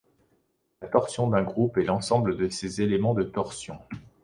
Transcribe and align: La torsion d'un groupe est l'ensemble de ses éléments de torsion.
La 0.81 0.87
torsion 0.87 1.27
d'un 1.27 1.43
groupe 1.43 1.77
est 1.77 1.83
l'ensemble 1.83 2.35
de 2.35 2.49
ses 2.49 2.81
éléments 2.81 3.13
de 3.13 3.21
torsion. 3.21 3.77